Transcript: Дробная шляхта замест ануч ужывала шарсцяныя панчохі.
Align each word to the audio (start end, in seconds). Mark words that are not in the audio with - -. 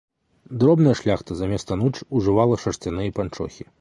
Дробная 0.61 0.95
шляхта 1.01 1.37
замест 1.41 1.73
ануч 1.75 1.93
ужывала 2.21 2.57
шарсцяныя 2.65 3.15
панчохі. 3.21 3.63